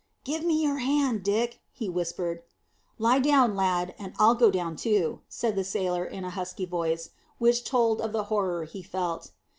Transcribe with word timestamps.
"Give 0.23 0.43
me 0.43 0.63
your 0.63 0.79
hand, 0.79 1.21
Dick," 1.21 1.61
he 1.71 1.87
whispered. 1.87 2.41
"Lie 2.97 3.19
down, 3.19 3.51
my 3.53 3.57
lad, 3.61 3.95
and 3.99 4.13
I'll 4.17 4.33
go 4.33 4.49
down 4.49 4.75
too," 4.75 5.21
said 5.29 5.55
the 5.55 5.63
sailor 5.63 6.03
in 6.05 6.23
a 6.23 6.31
husky 6.31 6.65
voice, 6.65 7.11
which 7.37 7.63
told 7.63 8.01
of 8.01 8.11
the 8.11 8.23
horror 8.23 8.63
he 8.63 8.81
felt. 8.81 9.29